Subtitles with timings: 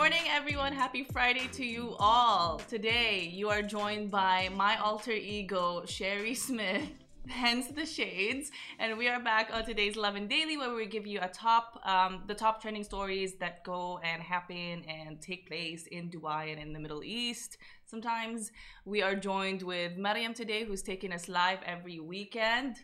[0.00, 0.72] Morning, everyone.
[0.72, 2.58] Happy Friday to you all.
[2.70, 6.88] Today, you are joined by my alter ego, Sherry Smith,
[7.28, 11.18] hence the shades, and we are back on today's Lovin Daily, where we give you
[11.20, 16.08] a top, um, the top trending stories that go and happen and take place in
[16.08, 17.58] Dubai and in the Middle East.
[17.84, 18.52] Sometimes
[18.86, 22.76] we are joined with Mariam today, who's taking us live every weekend.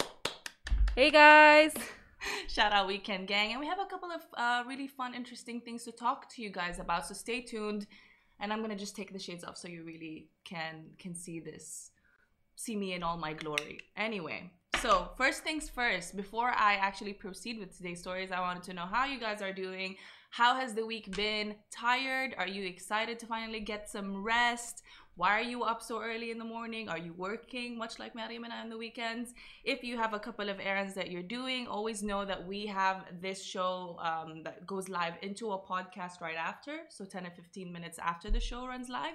[0.95, 1.73] Hey guys.
[2.49, 3.53] Shout out Weekend Gang.
[3.53, 6.51] And we have a couple of uh, really fun, interesting things to talk to you
[6.51, 7.07] guys about.
[7.07, 7.87] So stay tuned.
[8.39, 11.91] And I'm gonna just take the shades off so you really can can see this,
[12.55, 13.81] see me in all my glory.
[13.97, 14.51] Anyway,
[14.83, 16.17] so first things first.
[16.17, 19.55] Before I actually proceed with today's stories, I wanted to know how you guys are
[19.55, 19.97] doing.
[20.31, 21.55] How has the week been?
[21.71, 22.35] Tired?
[22.37, 24.83] Are you excited to finally get some rest?
[25.17, 26.91] Why are you up so early in the morning?
[26.91, 29.33] Are you working much like Mariam and I on the weekends?
[29.65, 33.07] If you have a couple of errands that you're doing, always know that we have
[33.23, 36.81] this show um, that goes live into a podcast right after.
[36.91, 39.15] So 10 or 15 minutes after the show runs live.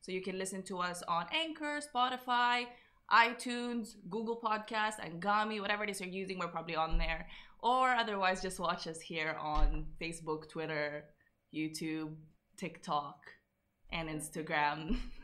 [0.00, 2.64] So you can listen to us on Anchor, Spotify,
[3.12, 7.28] iTunes, Google Podcast, Anghami, whatever it is you're using, we're probably on there.
[7.60, 11.04] Or otherwise, just watch us here on Facebook, Twitter,
[11.54, 12.16] YouTube,
[12.56, 13.20] TikTok,
[13.92, 14.96] and Instagram.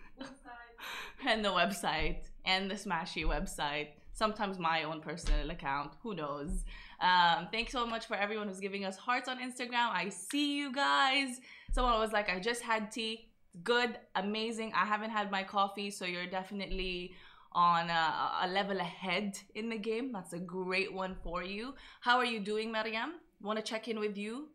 [1.29, 3.89] and the website and the Smashy website.
[4.15, 5.93] Sometimes my own personal account.
[6.03, 6.65] Who knows?
[7.01, 9.91] Um, thanks so much for everyone who's giving us hearts on Instagram.
[9.91, 11.41] I see you guys.
[11.73, 13.29] Someone was like, I just had tea.
[13.65, 14.73] Good, amazing.
[14.75, 17.15] I haven't had my coffee, so you're definitely
[17.55, 20.13] on a, a level ahead in the game.
[20.13, 21.75] That's a great one for you.
[22.01, 23.15] How are you doing, Mariam?
[23.43, 24.49] Want to check in with you?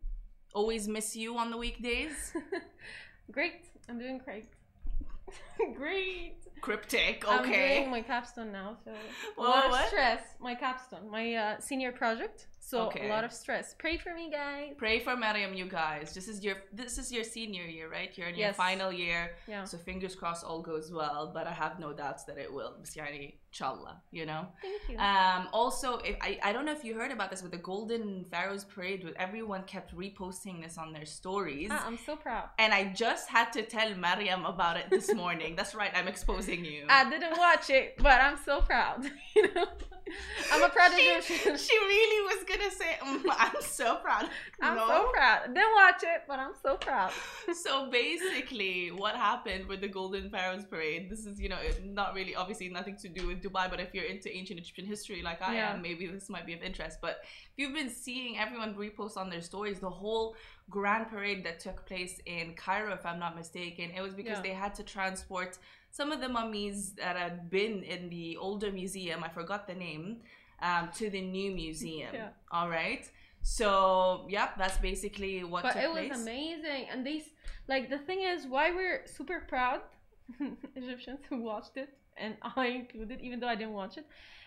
[0.53, 2.33] Always miss you on the weekdays.
[3.31, 3.65] great.
[3.89, 4.45] I'm doing great.
[5.75, 6.35] great.
[6.61, 7.25] Cryptic.
[7.27, 7.77] Okay.
[7.77, 8.95] I'm doing my capstone now, so a
[9.35, 9.87] Whoa, lot of what?
[9.87, 10.21] stress.
[10.39, 12.47] My capstone, my uh, senior project.
[12.67, 13.07] So okay.
[13.07, 13.73] a lot of stress.
[13.79, 14.73] Pray for me, guys.
[14.77, 16.13] Pray for Mariam, you guys.
[16.13, 18.11] This is your this is your senior year, right?
[18.17, 18.47] You're in yes.
[18.47, 19.37] your final year.
[19.47, 19.63] Yeah.
[19.63, 21.31] So fingers crossed, all goes well.
[21.33, 22.73] But I have no doubts that it will.
[22.83, 24.47] Yani, inshallah, you know.
[24.61, 24.97] Thank you.
[24.97, 28.25] Um, also, if, I I don't know if you heard about this with the Golden
[28.29, 31.69] Pharaohs parade, with everyone kept reposting this on their stories.
[31.71, 32.49] Ah, I'm so proud.
[32.59, 35.55] And I just had to tell Mariam about it this morning.
[35.55, 35.91] That's right.
[35.95, 36.83] I'm exposing you.
[36.89, 39.09] I didn't watch it, but I'm so proud.
[39.37, 39.67] you know.
[40.51, 41.03] I'm a proud she,
[41.67, 44.29] she really was gonna say, "Mm, I'm so proud.
[44.61, 44.87] I'm no.
[44.87, 45.39] so proud.
[45.53, 47.11] Didn't watch it, but I'm so proud.
[47.53, 52.35] so basically what happened with the golden pharaohs parade this is you know not really
[52.35, 55.53] obviously nothing to do with dubai but if you're into ancient egyptian history like i
[55.55, 55.73] Yeah.
[55.73, 59.29] am maybe this might be of interest but if you've been seeing everyone repost on
[59.29, 60.35] their stories the whole
[60.69, 64.47] grand parade that took place in cairo if i'm not mistaken it was because Yeah.
[64.47, 65.57] they had to transport
[65.97, 70.05] some of the mummies that had been in the older museum i forgot the name
[70.61, 72.13] um, to the new museum.
[72.13, 72.29] Yeah.
[72.51, 73.09] all right?
[73.43, 76.21] So yep that's basically what but it was place.
[76.21, 76.87] amazing.
[76.91, 77.27] And these
[77.67, 79.81] like the thing is why we're super proud
[80.75, 84.05] egyptians who watched it and i included even though i didn't watch it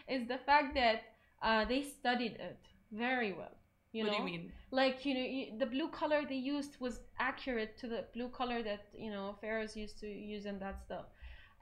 [0.09, 0.99] is the fact that
[1.43, 2.59] uh, they studied it
[2.93, 3.57] very well
[3.93, 4.53] you what know do you mean?
[4.71, 8.63] Like you know you, the blue color they used was accurate to the blue color
[8.63, 11.07] that you know pharaohs used to use and that stuff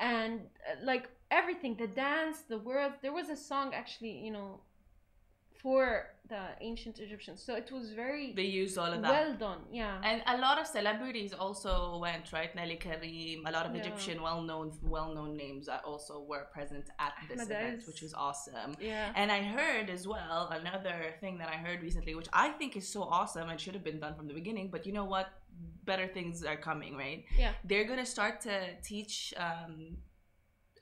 [0.01, 4.61] and uh, like everything the dance the words there was a song actually you know
[5.63, 7.43] for the ancient egyptians.
[7.43, 9.11] So it was very they used all of that.
[9.11, 9.99] well done yeah.
[10.05, 12.55] And a lot of celebrities also went right?
[12.55, 13.81] Nelly Karim a lot of Yeah.
[13.83, 17.89] Egyptian well-known well-known names that also were present at this Ahmed event Aziz.
[17.89, 18.77] which was awesome.
[18.79, 19.11] Yeah.
[19.17, 22.87] And I heard as well another thing that I heard recently which I think is
[22.87, 25.27] so awesome and should have been done from the beginning but you know what
[25.85, 27.53] better things are coming right Yeah.
[27.65, 29.97] they're gonna start to teach um,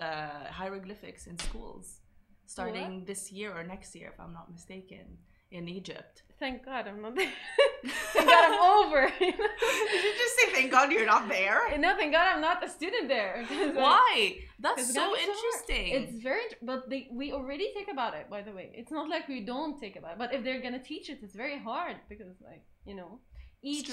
[0.00, 2.00] uh, hieroglyphics in schools
[2.46, 5.19] starting this year or next year if I'm not mistaken
[5.50, 7.32] in Egypt thank god i'm not there
[8.12, 11.61] thank god i'm over Did you just say thank God you're not there?
[11.87, 13.46] no thank god i'm not a student there.
[13.50, 14.37] like, Why?
[14.58, 15.87] That's so interesting.
[15.99, 18.28] It's very, but they we already think about it.
[18.31, 20.19] By the way, it's not like we don't think about it.
[20.19, 23.20] But if they're gonna teach it, it's very hard because, like, you know,
[23.62, 23.91] each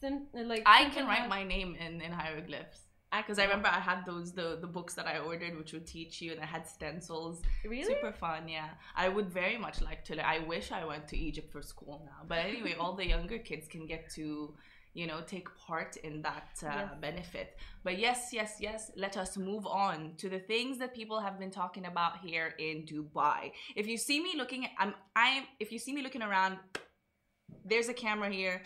[0.00, 2.80] sim- like I can write my name in, in hieroglyphs.
[3.16, 6.22] Because I remember I had those the the books that I ordered, which would teach
[6.22, 7.42] you, and I had stencils.
[7.64, 7.92] Really?
[7.94, 8.68] Super fun, yeah.
[8.94, 10.24] I would very much like to.
[10.24, 12.20] I wish I went to Egypt for school now.
[12.28, 14.54] But anyway, all the younger kids can get to,
[14.94, 16.88] you know, take part in that uh, Yes.
[17.00, 17.48] benefit.
[17.82, 18.92] But yes, yes, yes.
[18.94, 22.86] Let us move on to the things that people have been talking about here in
[22.90, 23.50] Dubai.
[23.74, 25.42] If you see me looking, I'm, I'm.
[25.58, 26.58] If you see me looking around,
[27.64, 28.62] there's a camera here,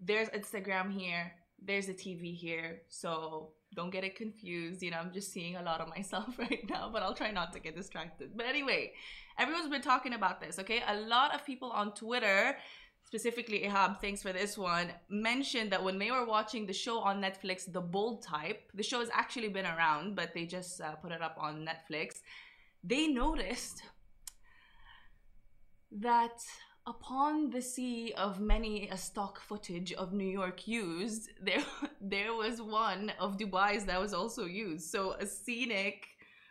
[0.00, 1.32] there's Instagram here,
[1.62, 2.82] there's a TV here.
[2.88, 4.82] So don't get it confused.
[4.82, 7.52] You know, I'm just seeing a lot of myself right now, but I'll try not
[7.52, 8.30] to get distracted.
[8.36, 8.92] But anyway,
[9.38, 10.82] everyone's been talking about this, okay?
[10.86, 12.56] A lot of people on Twitter,
[13.04, 17.20] specifically Ihab, thanks for this one, mentioned that when they were watching the show on
[17.22, 21.12] Netflix, The Bold Type, the show has actually been around, but they just uh, put
[21.12, 22.20] it up on Netflix.
[22.82, 23.82] They noticed
[25.92, 26.40] that
[26.86, 31.64] upon the sea of many a stock footage of New York used, there
[32.00, 34.90] there was one of Dubai's that was also used.
[34.90, 36.06] So a scenic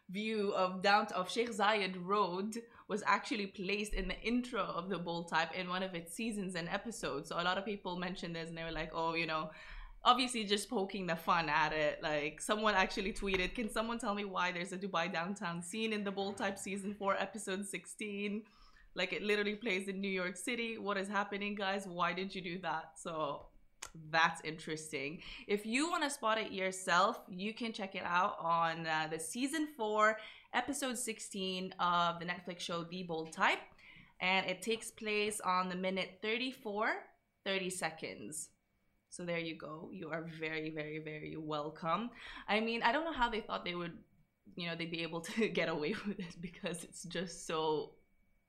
[0.10, 2.56] view of down of Sheikh Zayed Road
[2.88, 6.56] was actually placed in the intro of the Bold Type in one of its seasons
[6.56, 7.30] and episodes.
[7.30, 9.52] So a lot of people mentioned this and they were like, oh, you know,
[10.04, 12.00] obviously just poking the fun at it.
[12.02, 16.04] Like someone actually tweeted, can someone tell me why there's a Dubai downtown scene in
[16.04, 18.42] the Bold Type season 4 episode 16?
[18.96, 20.78] Like it literally plays in New York City.
[20.78, 21.86] What is happening, guys?
[21.88, 22.92] Why did you do that?
[22.96, 23.48] So
[24.12, 25.22] that's interesting.
[25.48, 29.20] If you want to spot it yourself, you can check it out on uh, the
[29.20, 30.18] season 4
[30.54, 33.60] episode 16 of the Netflix show The Bold Type
[34.22, 36.94] and it takes place on the minute 34
[37.46, 38.50] 30 seconds.
[39.10, 39.90] So there you go.
[39.92, 42.12] You are very, very, very welcome.
[42.48, 43.94] I mean, I don't know how they thought they would,
[44.56, 47.94] you know, they'd be able to get away with it because it's just so,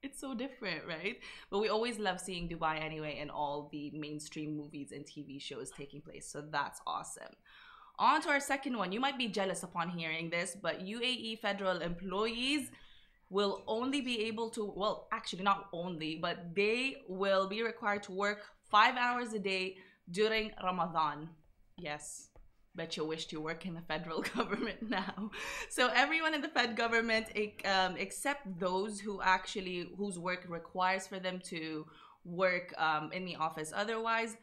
[0.02, 1.18] it's so different, right?
[1.50, 5.70] But we always love seeing Dubai anyway in all the mainstream movies and TV shows
[5.70, 6.26] taking place.
[6.26, 7.34] So that's awesome.
[7.98, 8.92] On to our second one.
[8.92, 12.70] You might be jealous upon hearing this, but UAE federal employees
[13.28, 18.12] will only be able to, well, actually, not only, but they will be required to
[18.12, 19.76] work five hours a day
[20.10, 21.28] during Ramadan.
[21.76, 22.29] Yes,
[22.74, 25.30] bet you wished you work in the federal government now.
[25.68, 27.26] So everyone in the Fed government,
[27.64, 31.86] um, except those who actually whose work requires for them to
[32.24, 34.36] work um, in the office, otherwise,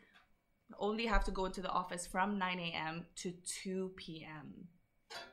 [0.79, 3.05] only have to go into the office from 9 a.m.
[3.15, 3.31] to
[3.63, 4.67] 2 p.m.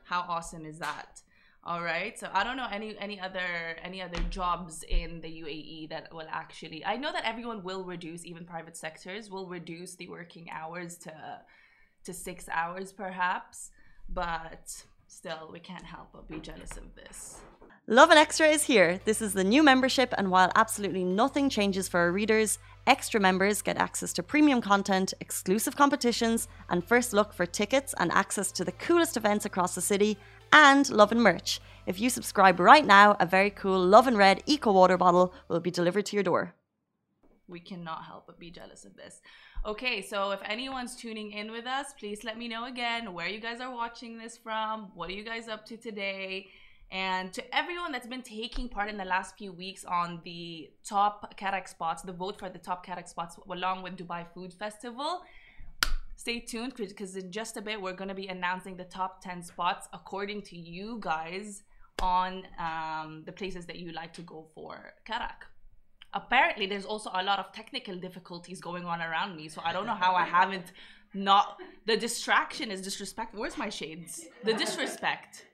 [0.05, 1.21] How awesome is that?
[1.67, 2.17] All right.
[2.17, 6.27] So I don't know any any other any other jobs in the UAE that will
[6.29, 6.85] actually.
[6.85, 11.41] I know that everyone will reduce, even private sectors will reduce the working hours to
[12.05, 13.71] to six hours perhaps,
[14.09, 17.39] but still we can't help but be jealous of this.
[17.87, 18.99] Lovin Extra is here.
[19.05, 22.57] This is the new membership, and while absolutely nothing changes for our readers,
[22.87, 28.11] extra members get access to premium content, exclusive competitions, and first look for tickets and
[28.11, 30.17] access to the coolest events across the city,
[30.51, 31.61] and Lovin merch.
[31.85, 35.69] If you subscribe right now, a very cool Lovin Red Eco Water bottle will be
[35.69, 36.55] delivered to your door.
[37.47, 39.21] we cannot help but be jealous of this.
[39.65, 43.39] Okay, so if anyone's tuning in with us, please let me know again where you
[43.39, 44.91] guys are watching this from.
[44.93, 46.49] What are you guys up to today?
[46.91, 51.35] And to everyone that's been taking part in the last few weeks on the top
[51.39, 55.23] Karak spots, the vote for the top Karak spots along with Dubai Food Festival,
[56.15, 59.41] stay tuned because in just a bit we're going to be announcing the top 10
[59.41, 61.63] spots according to you guys
[62.03, 65.49] on um, the places that you like to go for Karak
[66.15, 69.85] apparently there's also a lot of technical difficulties going on around me so i don't
[69.85, 70.71] know how i haven't
[71.13, 75.45] not the distraction is disrespect where's my shades the disrespect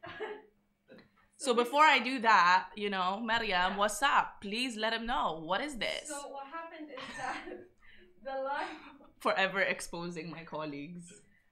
[1.38, 5.62] so before i do that you know mariam what's up please let him know what
[5.62, 7.38] is this So what happened is that
[8.24, 8.77] the live,
[9.20, 11.06] forever exposing my colleagues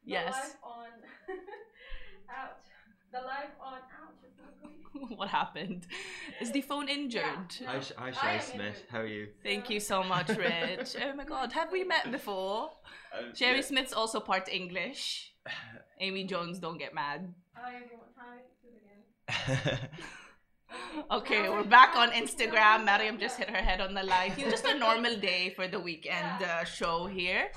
[0.06, 0.26] Yes.
[0.26, 0.92] the yes live on,
[2.40, 2.68] ouch,
[3.12, 4.29] the live on, ouch, it's not good.
[5.16, 5.86] what happened
[6.42, 7.68] is the phone injured Yeah.
[7.72, 8.60] Hi, Sh- hi Shay Smith.
[8.66, 8.84] injured.
[8.92, 9.28] How are you?
[9.44, 12.72] thank you so much rich oh my god have we met before
[13.18, 13.62] Um, sherry yeah.
[13.70, 15.34] smith's also part english
[16.00, 19.90] amy jones don't get mad Hi everyone, hi, do it again.
[21.12, 22.86] Okay, we're back on Instagram.
[22.86, 24.34] Mariam just hit her head on the line.
[24.38, 27.50] It's just a normal day for the weekend uh, show here.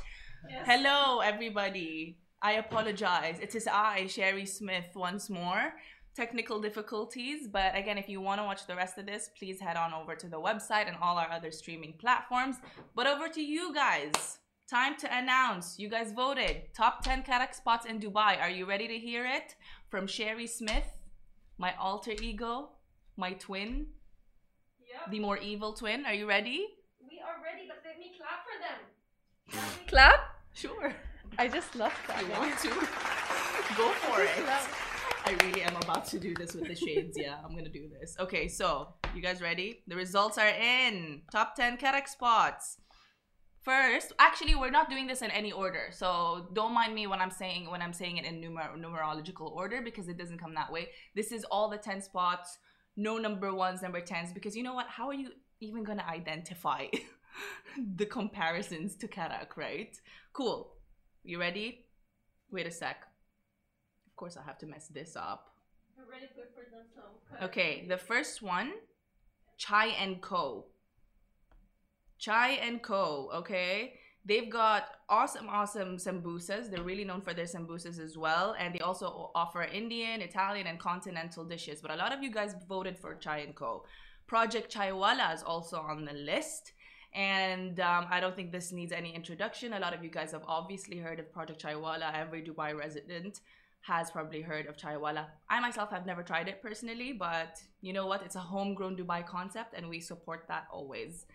[0.49, 0.63] Yes.
[0.67, 2.19] Hello, everybody.
[2.41, 3.39] I apologize.
[3.41, 5.75] It is I, Sherry Smith, once more.
[6.15, 9.77] Technical difficulties, but again, if you want to watch the rest of this, please head
[9.79, 12.57] on over to the website and all our other streaming platforms.
[12.95, 14.39] But over to you guys.
[14.69, 15.79] Time to announce.
[15.79, 18.39] You guys voted top 10 Karak spots in Dubai.
[18.41, 19.55] Are you ready to hear it?
[19.91, 20.87] From Sherry Smith,
[21.59, 22.71] my alter ego,
[23.17, 23.87] my twin,
[24.89, 25.11] Yep.
[25.11, 26.05] the more evil twin.
[26.07, 26.67] Are you ready?
[27.09, 28.81] We are ready, but let me clap for them.
[29.51, 30.21] Clap Clap.
[30.55, 30.95] Sure.
[31.39, 32.21] I just love that.
[32.23, 32.69] You want to?
[33.77, 34.92] Go for I just it.
[35.25, 37.17] I really am about to do this with the shades.
[37.17, 38.17] Yeah, I'm gonna do this.
[38.19, 39.83] Okay, so you guys ready?
[39.87, 41.23] The results are in.
[41.31, 42.79] Top 10 Karak spots.
[43.63, 47.31] First, actually, we're not doing this in any order, so don't mind me when I'm
[47.31, 50.89] saying when I'm saying it in numer- numerological order because it doesn't come that way.
[51.15, 52.59] This is all the 10 spots,
[52.97, 54.89] no number ones, number 10s, because you know what?
[54.89, 56.87] How are you even gonna identify
[57.97, 59.97] the comparisons to Karak, right?
[60.33, 60.73] Cool.
[61.23, 61.87] You ready?
[62.51, 63.12] Wait a sec.
[64.23, 65.53] Of course, I have to mess this up.
[65.97, 68.71] You're ready good for them, so- Okay, the first one,
[69.57, 70.67] Chai and Co.
[72.19, 73.31] Chai and Co.
[73.35, 76.71] Okay, they've got awesome, awesome sambusas.
[76.71, 80.79] They're really known for their sambusas as well, and they also offer Indian, Italian, and
[80.79, 81.83] continental dishes.
[81.83, 83.85] But a lot of you guys voted for Chai and Co.
[84.29, 86.75] Project Chaiwala is also on the list.
[87.13, 89.73] And um, I don't think this needs any introduction.
[89.73, 92.15] A lot of you guys have obviously heard of Project Chaiwala.
[92.15, 93.41] Every Dubai resident
[93.83, 95.27] has probably heard of Chaiwala.
[95.51, 98.23] I myself have never tried it personally, but you know what?
[98.23, 101.27] It's a homegrown Dubai concept and we support that always.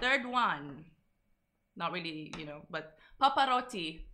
[0.00, 0.84] Third one,
[1.76, 4.04] not really, you know, but Paparotti.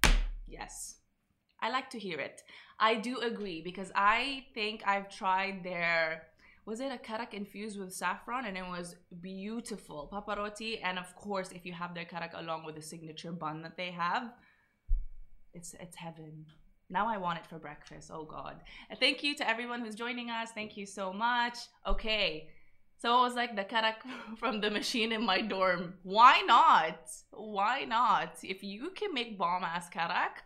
[0.47, 0.97] Yes.
[1.61, 2.43] I like to hear it.
[2.79, 6.23] I do agree because I think I've tried their
[6.65, 11.51] was it a karak infused with saffron and it was beautiful paparotti and of course
[11.51, 14.35] if you have their karak along with the signature bun that they have
[15.55, 16.45] it's it's heaven
[16.90, 18.11] now I want it for breakfast.
[18.12, 18.57] Oh God.
[18.99, 20.50] Thank you to everyone who's joining us.
[20.52, 21.59] Thank you so much.
[21.87, 22.49] Okay.
[23.00, 23.97] So it was like the karak
[24.38, 25.95] from the machine in my dorm.
[26.02, 26.99] Why not?
[27.30, 28.37] Why not?
[28.42, 30.42] If you can make bomb ass karak,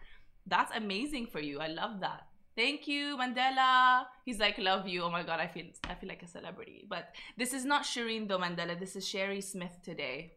[0.46, 1.60] that's amazing for you.
[1.60, 2.26] I love that.
[2.54, 4.04] Thank you, Mandela.
[4.26, 5.02] He's like, love you.
[5.02, 6.84] Oh my god, I feel I feel like a celebrity.
[6.88, 8.78] But this is not Shireen though, Mandela.
[8.78, 10.32] This is Sherry Smith today.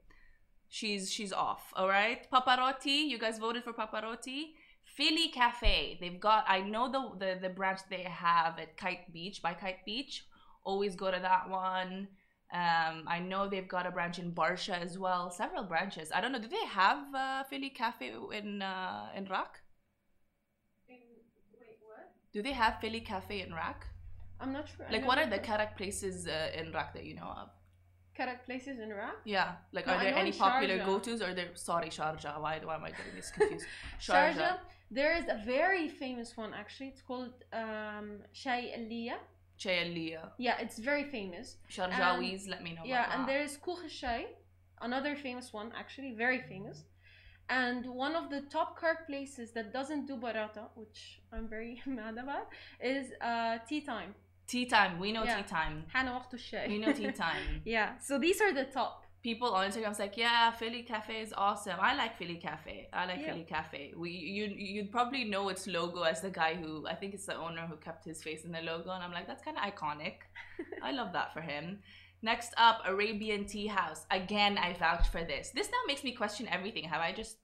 [0.70, 1.74] She's she's off.
[1.76, 2.26] All right.
[2.32, 3.10] Paparotti.
[3.10, 4.54] You guys voted for Paparotti.
[4.98, 5.98] Filli Cafe.
[6.00, 9.86] They've got I know the, the the branch they have at Kite Beach by Kite
[9.86, 10.26] Beach.
[10.64, 12.08] Always go to that one.
[12.54, 15.30] Um, I know they've got a branch in Barsha as well.
[15.32, 16.12] Several branches.
[16.14, 16.40] I don't know.
[16.40, 19.60] Do they have uh, Filli Cafe in uh, in Rak?
[20.88, 21.02] Wait,
[21.82, 22.12] what?
[22.34, 23.88] Do they have Filli Cafe in Rak?
[24.40, 24.86] I'm not sure.
[24.92, 27.50] Like, what are the Karak places uh, in Rak that you know of?
[28.18, 29.16] Karak places in Iraq?
[29.26, 31.22] Yeah, like No, are there any popular go-tos?
[31.22, 31.50] Or there?
[31.56, 32.40] Sorry, Sharjah.
[32.40, 33.66] Why, why am I getting this confused?
[34.00, 34.58] Sharjah.
[34.92, 36.88] There is a very famous one actually.
[36.90, 39.18] It's called um, Shay Aliya.
[39.60, 40.32] Chayaliya.
[40.38, 41.58] Yeah, it's very famous.
[41.72, 42.48] Sharjawis.
[42.50, 42.82] Let me know.
[42.86, 43.28] Yeah, about and that.
[43.28, 44.28] there is Kouch Shay,
[44.82, 46.84] another famous one actually, very famous.
[47.50, 52.18] And one of the top card places that doesn't do barata, which I'm very mad
[52.18, 52.48] about,
[52.82, 54.14] is uh, Tea Time.
[54.48, 55.00] tea time.
[55.00, 55.38] We know Yeah.
[55.38, 55.86] tea time.
[55.94, 56.66] Hana waqtu shay.
[56.68, 57.62] We know tea time.
[57.66, 59.05] yeah, so these are the top.
[59.26, 61.78] People on Instagram's like, yeah, Filli Cafe is awesome.
[61.82, 62.88] I like Filli Cafe.
[62.94, 63.30] I like Yeah.
[63.34, 63.94] Filli Cafe.
[63.98, 67.36] We you you'd probably know its logo as the guy who I think it's the
[67.36, 70.18] owner who kept his face in the logo, and I'm like, that's kind of iconic.
[70.90, 71.80] I love that for him.
[72.22, 74.06] Next up, Arabian Tea House.
[74.12, 75.50] Again, I vouch for this.
[75.56, 76.84] This now makes me question everything.
[76.84, 77.38] Have I just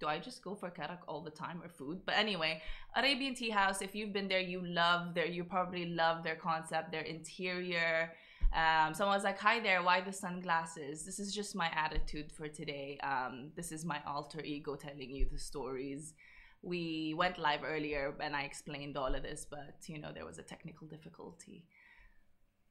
[0.00, 2.02] do I just go for karak all the time or food?
[2.06, 2.62] But anyway,
[2.94, 6.92] Arabian Tea House, if you've been there, you love their you probably love their concept,
[6.92, 8.12] their interior.
[8.54, 12.48] Um, someone was like, "Hi there, why the sunglasses?" This is just my attitude for
[12.48, 12.98] today.
[13.02, 16.14] Um, this is my alter ego telling you the stories.
[16.62, 20.38] We went live earlier and I explained all of this, but you know there was
[20.38, 21.66] a technical difficulty.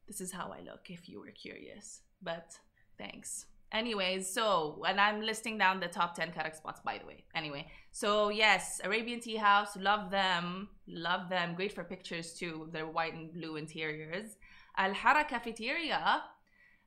[0.08, 2.02] This is how I look, if you were curious.
[2.22, 2.58] But
[2.98, 3.46] thanks.
[3.74, 7.24] Anyways, so and I'm listing down the top 10 karak spots by the way.
[7.36, 11.56] Anyway, so yes, Arabian Tea House, love them, love them.
[11.56, 12.70] Great for pictures too.
[12.72, 14.38] Their white and blue interiors.
[14.78, 16.24] Al Hara Cafeteria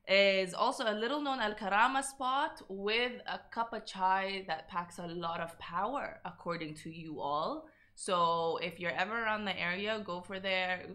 [0.07, 4.99] is also a little known Al Karama spot with a cup of chai that packs
[4.99, 7.67] a lot of power, according to you all.
[7.95, 10.85] So if you're ever around the area, go for there,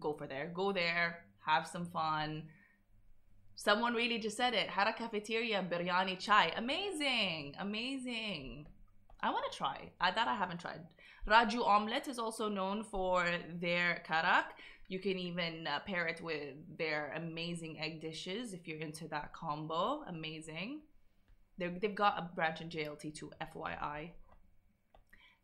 [0.00, 2.44] go for there, go there, have some fun.
[3.54, 4.68] Someone really just said it.
[4.68, 6.52] Hara Cafeteria biryani chai.
[6.56, 8.66] Amazing, amazing.
[9.20, 9.90] I want to try.
[10.00, 10.80] I, that I haven't tried.
[11.28, 13.26] Raju Omelette is also known for
[13.60, 14.44] their karak.
[14.88, 19.32] You can even uh, pair it with their amazing egg dishes if you're into that
[19.32, 20.02] combo.
[20.06, 20.82] Amazing.
[21.58, 24.10] They're, they've got a branch in JLT too, FYI.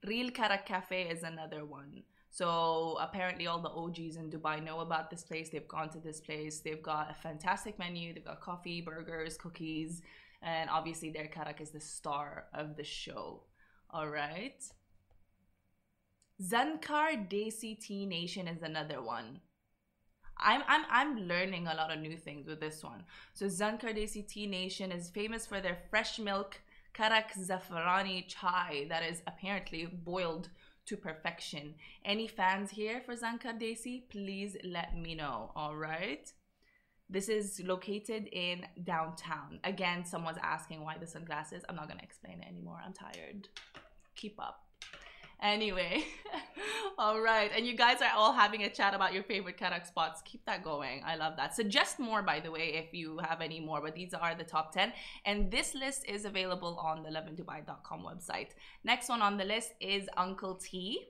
[0.06, 2.02] Real Karak Cafe is another one.
[2.30, 5.50] So apparently all the OGs in Dubai know about this place.
[5.50, 6.60] They've gone to this place.
[6.60, 8.14] They've got a fantastic menu.
[8.14, 10.02] They've got coffee, burgers, cookies,
[10.40, 13.42] and obviously their karak is the star of the show.
[13.90, 14.64] All right.
[16.42, 19.40] Zankar Desi Tea Nation is another one.
[20.38, 23.04] I'm I'm I'm learning a lot of new things with this one.
[23.32, 26.60] So Zankar Desi Tea Nation is famous for their fresh milk
[26.94, 30.48] karak zafrani chai that is apparently boiled
[30.86, 31.74] to perfection.
[32.04, 34.08] Any fans here for Zankar Desi?
[34.08, 35.52] Please let me know.
[35.54, 36.32] All right.
[37.08, 39.60] This is located in downtown.
[39.64, 41.62] Again, someone's asking why the sunglasses.
[41.68, 42.80] I'm not gonna explain it anymore.
[42.84, 43.48] I'm tired.
[44.16, 44.61] Keep up.
[45.42, 46.04] Anyway,
[46.98, 47.50] all right.
[47.54, 50.22] And you guys are all having a chat about your favorite karak spots.
[50.24, 51.02] Keep that going.
[51.04, 51.54] I love that.
[51.54, 53.80] Suggest more, by the way, if you have any more.
[53.82, 54.92] But these are the top 10.
[55.26, 58.50] And this list is available on the lovindubai.com website.
[58.84, 61.08] Next one on the list is Uncle T.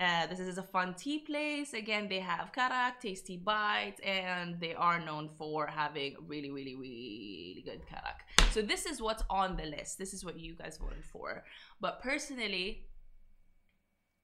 [0.00, 1.72] Uh, this is a fun tea place.
[1.72, 7.62] Again, they have karak, tasty bites, and they are known for having really, really, really
[7.64, 8.50] good karak.
[8.50, 9.96] So this is what's on the list.
[9.98, 11.44] This is what you guys voted for.
[11.80, 12.86] But personally,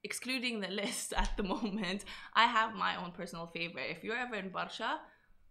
[0.04, 2.04] excluding the list at the moment,
[2.34, 3.90] I have my own personal favorite.
[3.90, 4.98] If you're ever in Barsha,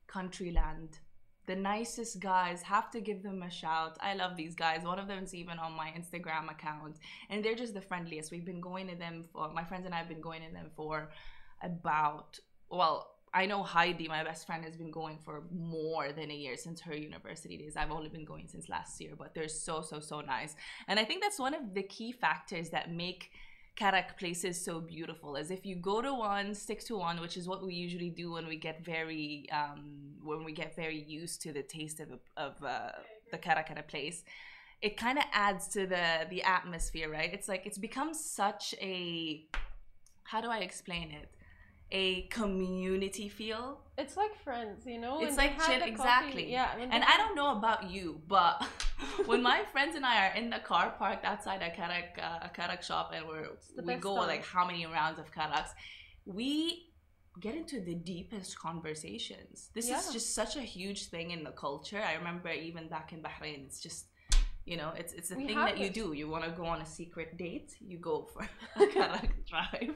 [0.07, 0.99] Countryland.
[1.45, 3.97] The nicest guys, have to give them a shout.
[4.01, 4.83] I love these guys.
[4.83, 6.97] One of them is even on my Instagram account,
[7.29, 8.31] and they're just the friendliest.
[8.31, 10.69] We've been going to them for my friends and I have been going to them
[10.75, 11.09] for
[11.63, 12.39] about
[12.71, 16.57] well, I know Heidi, my best friend, has been going for more than a year
[16.57, 17.77] since her university days.
[17.77, 20.55] I've only been going since last year, but they're so, so, so nice.
[20.87, 23.31] And I think that's one of the key factors that make
[23.79, 27.47] Karak places so beautiful is if you go to one, stick to one, which is
[27.47, 31.53] what we usually do when we get very um, when we get very used to
[31.53, 32.91] the taste of, of uh,
[33.31, 34.23] the Karak place.
[34.81, 37.33] It kind of adds to the the atmosphere, right?
[37.33, 39.45] It's like it's become such a
[40.23, 41.29] how do I explain it?
[41.91, 43.79] A community feel.
[43.97, 45.21] It's like friends, you know.
[45.21, 46.51] It's like chill, exactly.
[46.51, 46.75] Yeah.
[46.79, 48.63] And I don't know about you, but
[49.25, 52.51] when my friends and I are in the car parked outside a karak, uh, a
[52.55, 53.47] karak shop and we're,
[53.83, 54.27] we go time.
[54.27, 55.71] like how many rounds of karaks,
[56.25, 56.89] we
[57.39, 59.69] get into the deepest conversations.
[59.73, 62.01] This is just such a huge thing in the culture.
[62.01, 64.05] I remember even back in Bahrain, it's just
[64.71, 66.05] you know, it's it's a We thing that you do.
[66.21, 68.43] You want to go on a secret date, you go for
[68.83, 69.95] a karak drive.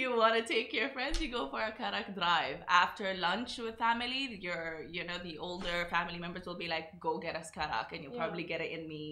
[0.00, 2.58] You want to take your friends, you go for a karak drive.
[2.68, 4.62] After lunch with family, your
[4.96, 8.14] you know the older family members will be like, "Go get us karak," and you'll
[8.14, 8.24] Yeah.
[8.24, 9.06] probably get it in the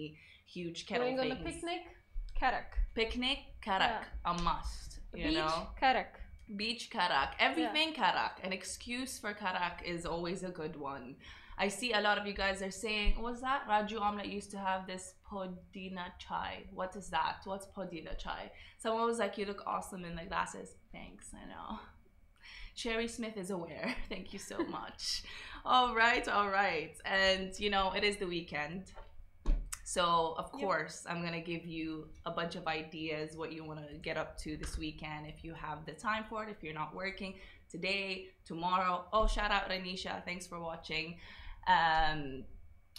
[0.55, 1.83] huge kettle Going on a picnic,
[2.41, 2.69] karak.
[2.95, 4.99] Picnic, karak, a must.
[5.13, 6.11] You Beach, know, karak.
[6.61, 8.33] beach karak, everything karak.
[8.43, 11.15] An excuse for karak is always a good one.
[11.59, 14.59] I see a lot of you guys are saying, "What's that?" Raju Omelette used to
[14.59, 16.63] have this podina chai.
[16.71, 17.37] What is that?
[17.45, 18.51] What's podina chai?
[18.77, 21.79] Someone was like, "You look awesome in the glasses." Thanks, I know.
[22.75, 23.95] Sherry Smith is aware.
[24.09, 25.23] Thank you so much.
[25.65, 26.95] all right, all right.
[27.05, 28.91] And you know, it is the weekend.
[29.83, 30.61] So, of Yep.
[30.61, 34.17] course, I'm going to give you a bunch of ideas what you want to get
[34.17, 37.35] up to this weekend if you have the time for it, if you're not working
[37.71, 39.05] today, tomorrow.
[39.13, 40.23] Oh, shout out Ranisha.
[40.25, 41.17] Thanks for watching.
[41.67, 42.43] Um,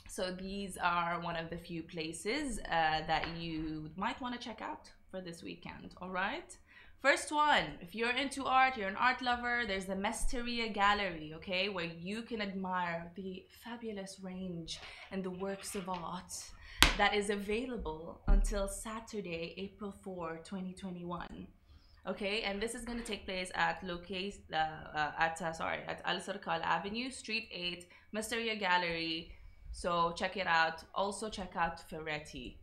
[0.09, 4.63] so, these are one of the few places uh, that you might want to check
[4.63, 5.95] out for this weekend.
[6.01, 6.57] All right.
[7.01, 11.69] First one, if you're into art, you're an art lover, there's the Mestaria Gallery, okay,
[11.69, 14.81] where you can admire the fabulous range
[15.13, 16.33] and the works of art
[16.97, 21.47] that is available until Saturday, April 4, 2021.
[22.07, 25.81] Okay, and this is going to take place at locate uh, uh, at uh, sorry
[25.87, 29.33] at Alserkal Avenue, Street 8, Mestaria Gallery.
[29.73, 30.83] So check it out.
[30.95, 32.59] Also check out Ferretti,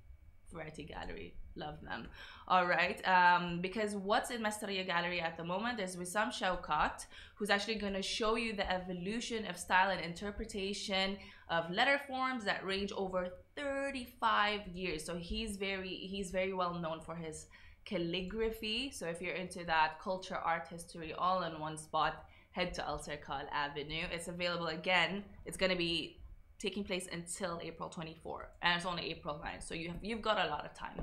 [0.52, 1.36] Ferretti Gallery.
[1.56, 2.08] Love them.
[2.48, 3.02] All right.
[3.08, 7.94] Um, because what's in Mestaria Gallery at the moment is Wissam Shawkat, who's actually going
[7.94, 11.18] to show you the evolution of style and interpretation
[11.50, 15.06] of letter forms that range over 35 years.
[15.06, 17.48] So he's very he's very well known for his
[17.86, 18.92] calligraphy.
[18.92, 23.44] So if you're into that culture, art, history, all in one spot, head to Alserkal
[23.52, 24.06] Avenue.
[24.12, 25.24] It's available again.
[25.46, 26.18] It's going to be
[26.58, 29.62] taking place until April 24, and it's only April 9.
[29.62, 31.02] So you have you've got a lot of time.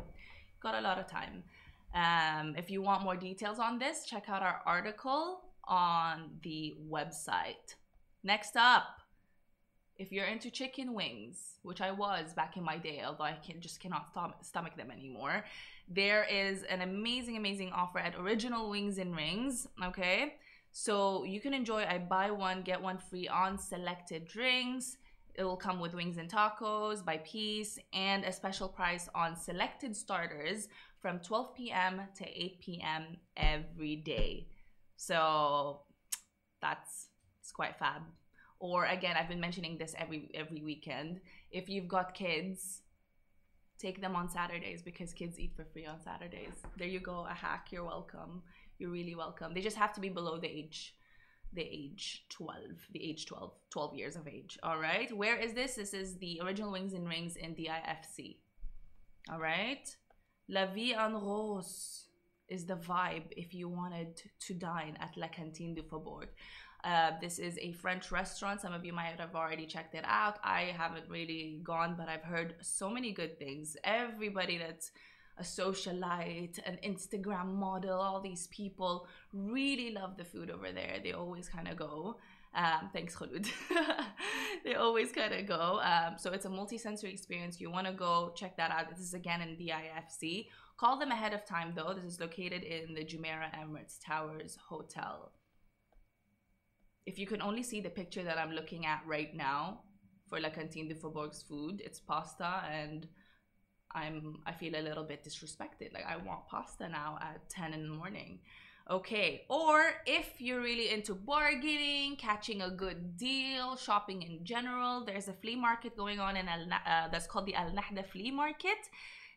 [0.60, 1.42] Got a lot of time.
[1.94, 7.76] Um, if you want more details on this, check out our article on the website.
[8.24, 9.02] Next up,
[9.98, 13.60] if you're into chicken wings, which I was back in my day, although I can
[13.60, 14.06] just cannot
[14.42, 15.44] stomach them anymore,
[15.94, 19.66] there is an amazing, amazing offer at Original Wings and Rings.
[19.84, 20.34] Okay,
[20.72, 24.96] so you can enjoy I buy one get one free on selected drinks.
[25.34, 29.96] It will come with wings and tacos by piece and a special price on selected
[29.96, 30.68] starters
[31.00, 32.02] from 12 p.m.
[32.16, 33.16] to 8 p.m.
[33.36, 34.48] every day.
[34.96, 35.80] So
[36.60, 37.08] that's
[37.40, 38.02] it's quite fab.
[38.60, 41.20] Or again, I've been mentioning this every every weekend.
[41.50, 42.82] If you've got kids,
[43.82, 46.56] take them on Saturdays because kids eat for free on Saturdays.
[46.78, 47.68] There you go, a hack.
[47.72, 48.42] You're welcome.
[48.78, 49.52] You're really welcome.
[49.52, 50.94] They just have to be below the age
[51.54, 52.60] the age 12
[52.94, 56.40] the age 12 12 years of age all right where is this this is the
[56.42, 58.36] original wings and rings in the ifc
[59.30, 59.88] All right.
[60.48, 62.06] La Vie en Rose
[62.48, 66.28] is the vibe if you wanted to dine at La Cantine du Faubourg.
[66.84, 68.60] Uh, this is a French restaurant.
[68.60, 70.38] Some of you might have already checked it out.
[70.42, 73.76] I haven't really gone, but I've heard so many good things.
[73.84, 74.90] Everybody that's
[75.38, 80.98] a socialite, an Instagram model, all these people really love the food over there.
[81.02, 82.18] They always kind of go.
[82.54, 83.48] Um, thanks, Khulud.
[84.64, 85.80] they always kind of go.
[85.82, 87.60] Um, so it's a multi-sensory experience.
[87.60, 88.90] You want to go check that out.
[88.90, 90.48] This is again in DIFC.
[90.76, 91.94] Call them ahead of time though.
[91.94, 95.32] This is located in the Jumeirah Emirates Towers Hotel.
[97.04, 99.80] If you can only see the picture that I'm looking at right now
[100.28, 103.08] for La Cantine du Faubourg's food, it's pasta and
[103.94, 105.92] I'm I feel a little bit disrespected.
[105.92, 108.40] Like I want pasta now at 10 in the morning.
[108.90, 115.28] Okay, or if you're really into bargaining, catching a good deal, shopping in general, there's
[115.28, 118.82] a flea market going on in Al uh, that's called the Al Nahda Flea Market.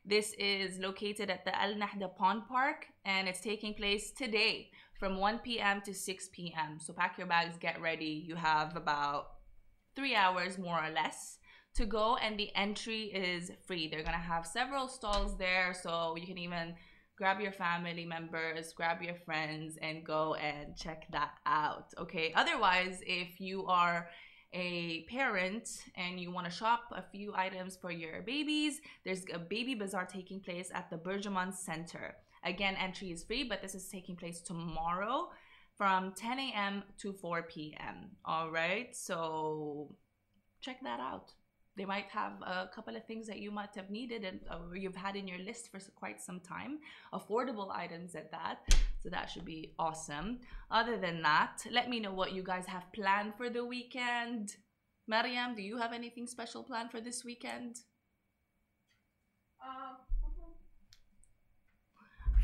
[0.04, 5.18] This is located at the Al Nahda Pond Park and it's taking place today from
[5.18, 5.82] 1 p.m.
[5.82, 6.80] to 6 p.m.
[6.80, 8.24] So pack your bags, get ready.
[8.28, 9.28] You have about
[9.96, 11.38] three hours more or less
[11.76, 13.88] to go and the entry is free.
[13.88, 16.76] They're gonna have several stalls there so you can even
[17.18, 21.94] grab your family members, grab your friends, and go and check that out.
[21.98, 22.34] Okay.
[22.36, 24.10] Otherwise, if you are
[24.54, 29.40] a parent and you want to shop a few items for your babies, there's a
[29.40, 32.16] baby bazaar taking place at the BurJuman Center.
[32.46, 35.30] Again, entry is free, but this is taking place tomorrow
[35.78, 36.84] from 10 a.m.
[37.00, 38.12] to 4 p.m.
[38.24, 38.96] All right.
[38.96, 39.96] So
[40.62, 41.32] check that out
[41.78, 44.96] they might have a couple of things that you might have needed and or you've
[44.96, 46.80] had in your list for quite some time
[47.14, 48.60] affordable items at that
[49.02, 50.40] so that should be awesome
[50.72, 54.56] other than that let me know what you guys have planned for the weekend
[55.08, 57.78] mariam do you have anything special planned for this weekend
[59.64, 59.95] uh,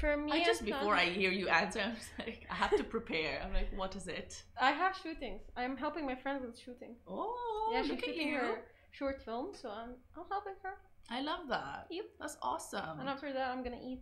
[0.02, 3.40] for me, I just before I hear you answer, I'm like, I have to prepare.
[3.44, 4.44] I'm like, what is it?
[4.60, 5.44] I have shootings.
[5.56, 6.96] I'm helping my friend with shooting.
[7.08, 8.38] Oh, yeah, she's shooting you.
[8.38, 10.76] Her, short film, so I'm I'm helping her.
[11.10, 11.88] I love that.
[11.90, 12.06] Yep.
[12.20, 13.00] That's awesome.
[13.00, 14.02] And after that, I'm gonna eat.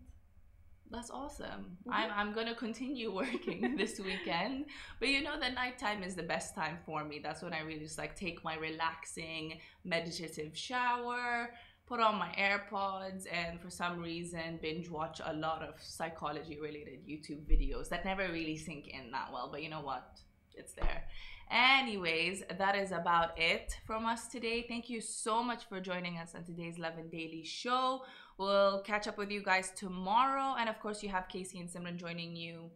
[0.91, 1.61] That's awesome.
[1.87, 1.93] Mm-hmm.
[1.93, 4.65] I'm, I'm gonna continue working this weekend.
[4.99, 7.19] But you know, the nighttime is the best time for me.
[7.21, 11.51] That's when I really just like take my relaxing, meditative shower,
[11.89, 16.99] put on my AirPods, and for some reason binge watch a lot of psychology related
[17.07, 19.49] YouTube videos that never really sink in that well.
[19.51, 20.19] But you know what?
[20.53, 21.03] It's there.
[21.49, 24.65] Anyways, that is about it from us today.
[24.67, 28.03] Thank you so much for joining us on today's Lovin Daily Show.
[28.37, 30.55] We'll catch up with you guys tomorrow.
[30.59, 32.69] And of course, you have Casey and Simran joining you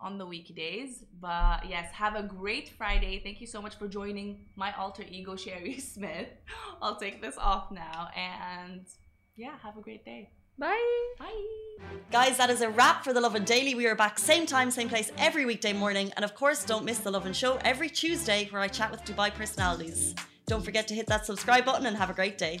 [0.00, 1.04] on the weekdays.
[1.20, 3.20] But yes, have a great Friday.
[3.22, 6.28] Thank you so much for joining my alter ego, Sherry Smith.
[6.82, 8.08] I'll take this off now.
[8.16, 8.84] And
[9.36, 10.30] yeah, have a great day.
[10.58, 11.06] Bye.
[11.18, 11.42] Bye.
[12.10, 13.74] Guys, that is a wrap for the Lovin Daily.
[13.74, 16.12] We are back same time, same place every weekday morning.
[16.16, 19.32] And of course, don't miss the Lovin Show every Tuesday where I chat with Dubai
[19.34, 20.14] personalities.
[20.46, 22.60] Don't forget to hit that subscribe button and have a great day.